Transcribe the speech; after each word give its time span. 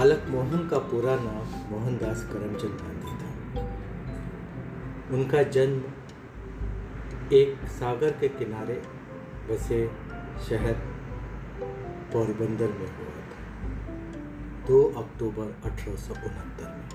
बालक 0.00 0.22
मोहन 0.28 0.68
का 0.68 0.78
पूरा 0.78 1.14
नाम 1.16 1.48
मोहनदास 1.70 2.20
करमचंद 2.32 2.76
गांधी 2.82 3.12
था। 3.20 3.64
उनका 5.14 5.42
जन्म 5.42 5.80
एक 7.32 7.66
सागर 7.68 8.10
के 8.10 8.28
किनारे 8.28 8.82
बसे 9.50 9.90
शहर 10.48 10.72
पोरबंदर 12.12 12.68
में 12.68 12.88
हुआ 12.88 13.12
था। 13.26 13.38
2 14.66 14.80
अक्टूबर 14.96 15.52
अठारह 15.64 15.96
सौ 15.96 16.14
उनहत्तर 16.14 16.68
में। 16.70 16.88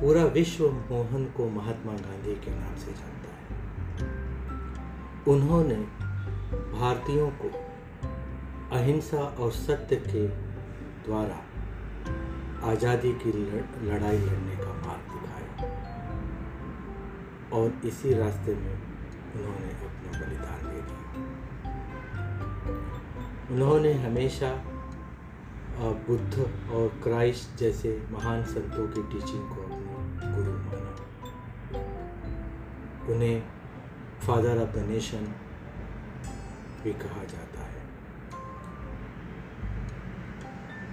पूरा 0.00 0.24
विश्व 0.24 0.70
मोहन 0.70 1.24
को 1.24 1.48
महात्मा 1.50 1.92
गांधी 1.92 2.34
के 2.34 2.50
नाम 2.50 2.74
से 2.76 2.92
जानता 2.92 3.30
है। 3.36 3.46
उन्होंने 5.34 5.80
भारतीयों 6.78 7.30
को 7.30 7.67
अहिंसा 8.72 9.18
और 9.18 9.50
सत्य 9.52 9.96
के 9.96 10.26
द्वारा 11.04 11.36
आज़ादी 12.70 13.12
की 13.22 13.30
लड़ाई 13.32 14.18
लड़ने 14.18 14.56
का 14.56 14.72
मार्ग 14.82 15.04
दिखाया। 15.12 15.68
और 17.52 17.66
इसी 17.84 18.12
रास्ते 18.14 18.54
में 18.54 18.74
उन्होंने 18.74 19.70
अपना 19.86 20.10
बलिदान 20.18 20.60
दे 20.64 20.80
दिया। 20.88 21.00
उन्होंने 23.50 23.92
हमेशा 24.04 24.50
बुद्ध 26.08 26.34
और 26.72 26.86
क्राइस्ट 27.02 27.46
जैसे 27.58 27.90
महान 28.10 28.40
संतों 28.44 28.86
की 28.88 29.02
टीचिंग 29.12 29.44
को 29.48 29.58
अपने 29.62 29.92
गुरु 30.34 30.52
माना। 30.58 30.92
उन्हें 33.14 33.38
फादर 34.26 34.54
ऑफ़ 34.62 34.72
द 34.76 34.78
नेशन 34.90 35.24
भी 36.84 36.92
कहा 37.02 37.22
जाता 37.24 37.60
है। 37.62 37.77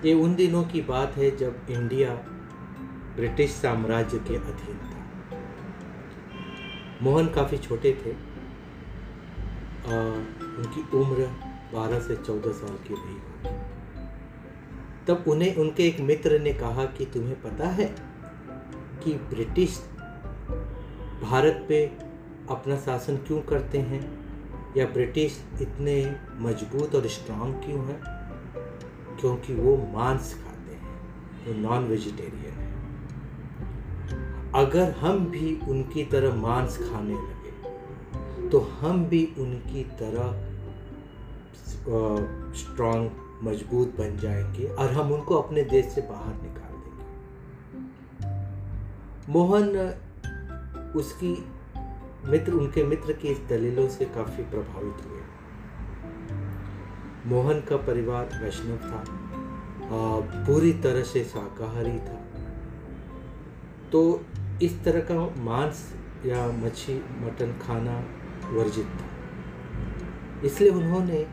ये 0.03 0.13
उन 0.13 0.35
दिनों 0.35 0.63
की 0.63 0.81
बात 0.81 1.17
है 1.17 1.37
जब 1.37 1.61
इंडिया 1.69 2.15
ब्रिटिश 3.15 3.51
साम्राज्य 3.51 4.17
के 4.17 4.35
अधीन 4.35 4.77
था। 4.77 4.95
मोहन 7.01 7.27
काफ़ी 7.27 7.57
छोटे 7.57 8.01
थे 8.05 8.11
आ, 8.11 9.99
उनकी 10.57 10.97
उम्र 10.97 11.31
12 11.73 11.99
से 11.99 12.15
14 12.15 12.51
साल 12.51 12.77
की 12.87 12.93
रही 12.93 13.17
तब 15.07 15.23
उन्हें 15.27 15.55
उनके 15.55 15.87
एक 15.87 15.99
मित्र 15.99 16.39
ने 16.39 16.53
कहा 16.53 16.85
कि 16.85 17.05
तुम्हें 17.05 17.41
पता 17.41 17.67
है 17.67 17.95
कि 19.03 19.13
ब्रिटिश 19.13 19.89
भारत 21.21 21.65
पे 21.69 21.85
अपना 22.49 22.77
शासन 22.77 23.17
क्यों 23.17 23.41
करते 23.41 23.77
हैं? 23.77 24.25
या 24.77 24.85
ब्रिटिश 24.85 25.45
इतने 25.61 26.15
मज़बूत 26.35 26.95
और 26.95 27.07
स्ट्रांग 27.07 27.53
क्यों 27.53 27.85
हैं? 27.85 28.24
क्योंकि 29.19 29.55
वो 29.55 29.75
मांस 29.93 30.33
खाते 30.43 30.73
हैं, 30.73 30.95
वो 31.45 31.53
नॉन 31.61 31.83
वेजिटेरियन 31.83 32.53
है। 32.53 32.73
अगर 34.55 34.91
हम 34.91 35.25
भी 35.25 35.59
उनकी 35.67 36.03
तरह 36.05 36.35
मांस 36.35 36.77
खाने 36.77 37.13
लगे 37.13 38.49
तो 38.49 38.59
हम 38.59 39.05
भी 39.05 39.25
उनकी 39.39 39.83
तरह 39.83 40.27
स्ट्रांग 42.53 43.09
मज़बूत 43.43 43.95
बन 43.97 44.17
जाएँगे 44.17 44.65
और 44.65 44.91
हम 44.91 45.11
उनको 45.11 45.35
अपने 45.35 45.63
देश 45.63 45.85
से 45.85 46.01
बाहर 46.01 46.35
निकाल 46.41 46.73
देंगे। 46.75 47.07
मोहन, 49.31 49.67
उसकी 50.95 51.31
मित्र, 52.25 52.51
उनके 52.51 52.83
मित्र 52.83 53.13
की 53.13 53.27
इस 53.27 53.39
दलीलों 53.49 53.87
से 53.89 54.05
काफ़ी 54.05 54.43
प्रभावित 54.43 55.05
हुए। 55.05 55.21
मोहन 57.25 57.61
का 57.61 57.77
परिवार 57.77 58.39
वैष्णव 58.43 58.77
था 58.77 59.03
पूरी 60.47 60.73
तरह 60.73 61.03
से 61.03 61.23
शाकाहारी 61.23 61.99
था। 61.99 62.25
तो 63.91 64.25
इस 64.61 64.83
तरह 64.83 64.99
का 64.99 65.41
मांस 65.43 65.95
या 66.25 66.47
मच्छी, 66.47 66.95
मटन 66.95 67.59
खाना 67.67 68.05
वर्जित 68.49 68.85
था। 68.85 69.05
इसलिए 70.45 70.71
उन्होंने 70.71 71.27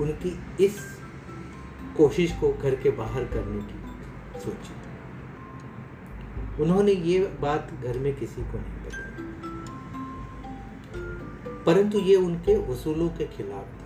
उनकी 0.00 0.64
इस 0.64 1.00
कोशिश 1.96 2.32
को 2.32 2.52
घर 2.52 2.74
के 2.74 2.90
बाहर 2.90 3.24
करने 3.24 3.62
की 3.62 3.78
सोची। 4.40 4.74
उन्होंने 6.62 6.92
ये 6.92 7.32
बात 7.40 7.72
घर 7.84 7.98
में 7.98 8.16
किसी 8.16 8.42
को 8.42 8.58
नहीं 8.58 8.84
बताई। 8.84 9.04
परंतु 11.64 11.98
ये 11.98 12.16
उनके 12.16 12.72
वसूलों 12.72 13.08
के 13.08 13.26
खिलाफ 13.26 13.64
था। 13.64 13.83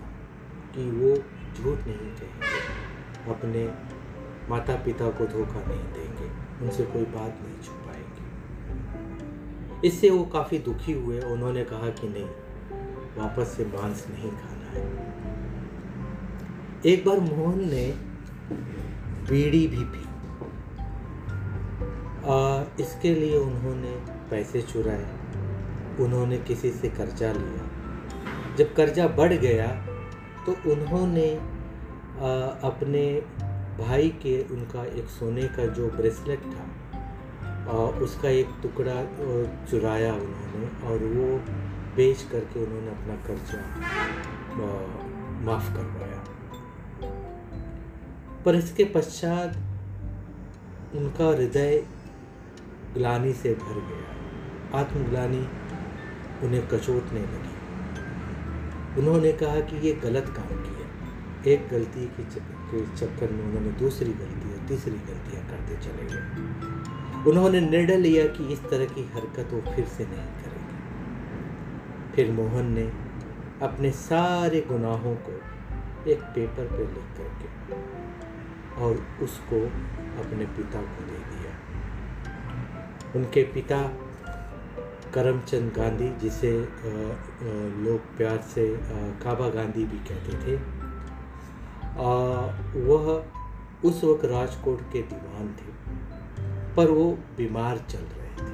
कि 0.75 0.91
वो 0.91 1.15
झूठ 1.55 1.77
नहीं 1.87 1.97
कहेंगे 1.97 2.89
अपने 3.31 3.71
माता 4.49 4.75
पिता 4.75 5.09
को 5.09 5.25
धोखा 5.25 5.59
नहीं 5.67 5.83
देंगे 5.83 6.27
उनसे 6.65 6.83
कोई 6.83 7.03
बात 7.03 7.39
नहीं 7.43 7.61
छुपाएँगे 7.61 8.19
इससे 9.87 10.09
वो 10.09 10.23
काफ़ी 10.23 10.59
दुखी 10.59 10.91
हुए 10.91 11.21
उन्होंने 11.21 11.63
कहा 11.63 11.89
कि 11.89 12.09
नहीं 12.09 12.29
वापस 13.17 13.47
से 13.47 13.65
मांस 13.65 14.07
नहीं 14.09 14.31
खाना 14.31 14.69
है। 14.71 14.83
एक 16.85 17.05
बार 17.05 17.19
मोहन 17.19 17.69
ने 17.69 17.97
बीड़ी 19.29 19.67
भी 19.67 19.83
पी। 19.83 20.03
आ, 22.29 22.63
इसके 22.79 23.15
लिए 23.15 23.37
उन्होंने 23.37 24.01
पैसे 24.31 24.61
चुराए 24.61 25.05
उन्होंने 25.99 26.37
किसी 26.37 26.71
से 26.71 26.89
कर्जा 26.89 27.31
लिया। 27.31 27.69
जब 28.55 28.75
कर्जा 28.75 29.07
बढ़ 29.07 29.33
गया 29.33 29.88
तो 30.45 30.51
उन्होंने 30.71 31.35
आ, 31.35 32.29
अपने 32.69 33.21
भाई 33.79 34.09
के 34.09 34.43
उनका 34.51 34.83
एक 34.83 35.05
सोने 35.05 35.47
का 35.47 35.65
जो 35.65 35.89
ब्रेसलेट 35.89 36.41
था 36.43 36.65
आ, 37.71 37.73
उसका 37.75 38.29
एक 38.29 38.47
टुकड़ा 38.63 39.03
चुराया 39.65 40.13
उन्होंने 40.13 40.87
और 40.87 40.97
वो 40.97 41.37
बेच 41.95 42.21
करके 42.31 42.65
उन्होंने 42.65 42.87
अपना 42.87 43.15
कर्जा 43.15 43.59
माफ़ 45.41 45.73
करवाया। 45.73 46.23
पर 48.45 48.55
इसके 48.55 48.83
पश्चात 48.85 49.49
उनका 50.95 51.27
हृदय 51.27 51.83
ग्लानी 52.93 53.33
से 53.33 53.53
भर 53.53 53.73
गया। 53.73 54.79
आत्मग्लानी 54.79 55.47
उन्हें 56.45 56.67
कचोटने 56.67 57.19
लगी। 57.19 57.48
उन्होंने 58.97 59.31
कहा 59.31 59.59
कि 59.59 59.87
ये 59.87 59.93
गलत 59.93 60.33
काम 60.37 60.63
किया। 60.63 60.79
एक 61.51 61.67
गलती 61.71 62.05
की 62.05 62.23
के 62.71 62.95
चक्कर 62.97 63.31
में 63.31 63.43
उन्होंने 63.45 63.71
दूसरी 63.71 64.13
गलती 64.13 64.53
और 64.53 64.67
तीसरी 64.67 64.97
गलतियाँ 64.97 65.47
करते 65.47 65.75
चले 65.75 66.05
गए। 66.05 67.29
उन्होंने 67.29 67.61
निर्णय 67.61 67.95
लिया 67.95 68.27
कि 68.27 68.53
इस 68.53 68.59
तरह 68.59 68.85
की 68.85 69.11
हरकत 69.13 69.53
वो 69.53 69.75
फिर 69.75 69.85
से 69.85 70.03
नहीं 70.03 70.17
करेंगे। 70.17 70.79
फिर 72.15 72.31
मोहन 72.31 72.65
ने 72.65 72.91
अपने 73.61 73.91
सारे 73.91 74.61
गुनाहों 74.61 75.15
को 75.15 75.41
एक 76.11 76.19
पेपर 76.21 76.65
पर 76.65 76.77
पे 76.77 76.83
लिख 76.83 77.17
करके 77.17 77.75
और 78.81 79.07
उसको 79.21 79.65
अपने 80.23 80.45
पिता 80.45 80.81
को 80.81 81.03
दे 81.03 81.17
दिया। 81.17 81.51
उनके 83.15 83.43
पिता 83.43 84.08
करमचंद 85.13 85.71
गांधी 85.75 86.09
जिसे 86.21 86.51
लोग 87.83 87.99
प्यार 88.17 88.37
से 88.49 88.65
काबा 89.23 89.47
गांधी 89.49 89.85
भी 89.85 89.97
कहते 90.09 90.33
थे। 90.43 90.55
वह 92.87 93.05
उस 93.85 94.03
वक्त 94.03 94.25
राजकोट 94.25 94.81
के 94.93 95.01
दीवान 95.03 95.47
थे 95.57 95.69
पर 96.75 96.91
वो 96.91 97.05
बीमार 97.37 97.77
चल 97.89 98.03
रहे 98.09 98.31
थे। 98.39 98.53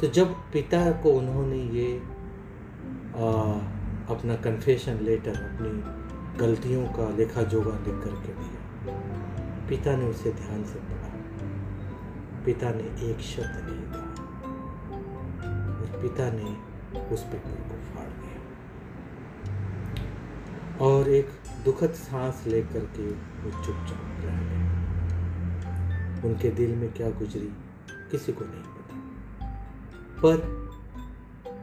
तो 0.00 0.06
जब 0.12 0.34
पिता 0.52 0.80
को 1.02 1.12
उन्होंने 1.12 1.60
ये 1.78 1.88
आ, 1.98 3.28
अपना 4.14 4.34
कन्फेशन 4.36 4.98
लेटर 5.02 5.36
अपनी 5.42 5.72
गलतियों 6.38 6.84
का 6.88 7.08
लेखा 7.16 7.42
जोगा 7.44 7.74
लिख 7.78 7.96
करके 8.04 8.32
दिया 8.34 8.96
पिता 9.68 9.96
ने 9.96 10.06
उसे 10.06 10.30
ध्यान 10.32 10.64
से 10.64 10.78
पढ़ा। 10.80 11.17
पिता 12.48 12.70
ने 12.70 13.10
एक 13.10 13.20
शब्द 13.20 13.46
नहीं 13.46 13.82
कहा 13.82 14.26
और 15.70 16.02
पिता 16.02 16.30
ने 16.30 16.68
उस 17.14 17.22
पेपर 17.22 17.50
को 17.50 17.94
फाड़ 17.94 18.08
दिया। 18.08 18.38
और 20.86 21.08
एक 21.08 21.28
दुखद 21.64 21.90
सांस 21.90 22.44
लेकर 22.46 22.78
के 22.78 23.10
वो 23.12 23.50
चुपचाप 23.50 24.16
रह 24.24 24.40
गए। 24.40 24.68
उनके 26.28 26.50
दिल 26.50 26.76
में 26.76 26.92
क्या 26.92 27.10
गुजरी, 27.10 27.52
किसी 28.10 28.32
को 28.32 28.44
नहीं 28.44 28.62
पता। 28.62 28.96
पर 30.18 30.68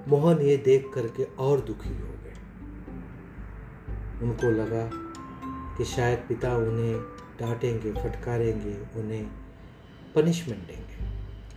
मोहन 0.07 0.39
ये 0.39 0.57
देख 0.57 0.91
करके 0.95 1.23
और 1.23 1.61
दुखी 1.61 1.89
हो 1.89 2.15
गए। 2.23 2.35
उनको 4.21 4.51
लगा 4.51 4.89
कि 5.77 5.85
शायद 5.85 6.19
पिता 6.27 6.55
उन्हें 6.55 7.01
डांटेंगे, 7.39 7.91
फटकारेंगे, 7.91 8.99
उन्हें 8.99 9.44
पनिशमेंट 10.15 10.67
देंगे, 10.67 11.05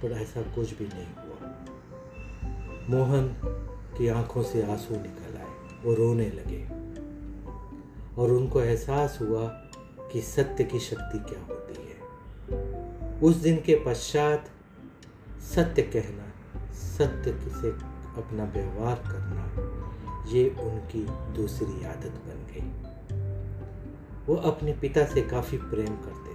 पर 0.02 0.14
ऐसा 0.14 0.42
कुछ 0.42 0.78
भी 0.78 0.84
नहीं 0.84 1.06
हुआ। 1.06 1.54
मोहन 2.90 3.28
की 3.98 4.08
आँखों 4.08 4.42
से 4.42 4.62
आँसू 4.62 4.94
निकल 4.94 5.36
आए 5.36 5.78
वो 5.82 5.94
रोने 5.94 6.28
लगे। 6.28 6.68
और 8.22 8.30
उनको 8.30 8.60
एहसास 8.60 9.18
हुआ 9.22 9.48
कि 10.12 10.22
सत्य 10.22 10.64
की 10.64 10.78
शक्ति 10.78 11.18
क्या 11.18 11.44
होती 11.44 11.74
है। 11.74 11.98
उस 13.20 13.36
दिन 13.36 13.56
के 13.56 13.74
पश्चात 13.86 14.50
सत्य 15.54 15.82
कहना, 15.82 16.32
सत्य 16.74 17.32
से 17.32 17.70
अपना 18.20 18.44
व्यवहार 18.44 18.96
करना, 18.96 19.44
ये 20.32 20.48
उनकी 20.48 21.06
दूसरी 21.36 21.84
आदत 21.84 22.12
बन 22.26 22.46
गई। 22.52 22.88
वो 24.26 24.36
अपने 24.36 24.72
पिता 24.72 25.04
से 25.04 25.22
काफ़ी 25.22 25.58
प्रेम 25.58 25.96
करते 25.96 26.27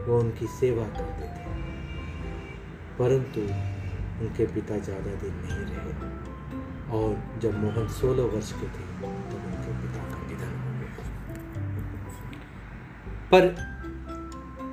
थे 0.00 0.04
वो 0.04 0.20
उनकी 0.20 0.46
सेवा 0.46 0.84
करते 0.84 1.22
थे। 1.22 1.50
परंतु 2.98 3.40
उनके 4.24 4.46
पिता 4.46 4.78
ज़्यादा 4.78 5.14
दिन 5.14 5.34
नहीं 5.34 5.64
रहे। 5.64 6.20
और 6.90 7.40
जब 7.42 7.64
मोहन 7.64 7.88
सोलह 7.88 8.22
वर्ष 8.22 8.52
के 8.52 8.66
थे, 8.66 8.84
तब 9.02 9.34
उनके 9.34 9.82
पिता 9.82 10.02
का 10.10 10.28
निधन 10.28 10.52
हो 10.58 10.70
गया। 10.78 11.04
पर 13.30 13.70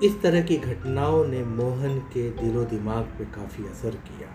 इस 0.03 0.21
तरह 0.21 0.41
की 0.41 0.57
घटनाओं 0.57 1.25
ने 1.25 1.43
मोहन 1.43 1.99
के 1.99 2.29
दिलो 2.29 2.63
दिमाग 2.63 3.03
पे 3.03 3.25
काफ़ी 3.25 3.67
असर 3.67 3.89
किया। 3.89 4.29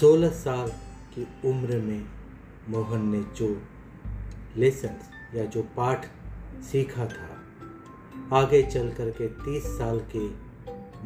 सोलह 0.00 0.28
साल 0.28 0.68
की 1.14 1.26
उम्र 1.44 1.76
में 1.76 2.04
मोहन 2.68 3.08
ने 3.08 3.24
जो 3.36 3.62
लेसन 4.56 4.98
या 5.34 5.44
जो 5.44 5.62
पाठ 5.62 6.06
सीखा 6.62 7.06
था 7.06 7.35
आगे 8.32 8.62
चल 8.62 8.88
कर 8.90 9.10
के 9.10 9.26
तीस 9.26 9.62
साल 9.66 10.00
के 10.16 10.28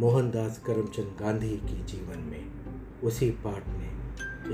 मोहनदास 0.01 0.63
करमचंद 0.67 1.17
गांधी 1.21 1.49
के 1.49 1.85
जीवन 1.85 2.19
में 2.19 2.47
उसी 3.05 3.31
पाठ 3.31 3.63
ने 3.69 3.89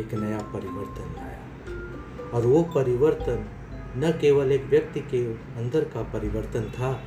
एक 0.00 0.14
नया 0.14 0.38
परिवर्तन 0.38 1.14
लाया। 1.16 2.30
और 2.30 2.46
वो 2.46 2.62
परिवर्तन 2.62 3.48
न 3.96 4.12
केवल 4.20 4.52
एक 4.52 4.64
व्यक्ति 4.64 5.00
के 5.00 5.32
अंदर 5.32 5.84
का 5.84 6.02
परिवर्तन 6.02 6.64
था, 6.64 7.04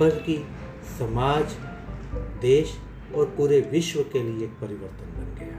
बल्कि 0.00 0.46
समाज, 0.98 1.44
देश 2.40 2.78
और 3.14 3.24
पूरे 3.26 3.60
विश्व 3.60 4.02
के 4.02 4.22
लिए 4.22 4.44
एक 4.44 4.52
परिवर्तन 4.52 5.06
बन 5.06 5.34
गया। 5.38 5.56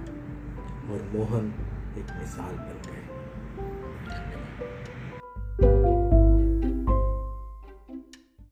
और 0.93 1.09
मोहन 1.15 1.53
एक 1.97 2.19
मिसाल 2.19 2.55
बन 2.55 2.91
गए 2.91 2.94